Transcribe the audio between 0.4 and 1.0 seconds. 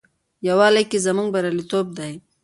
یووالي کې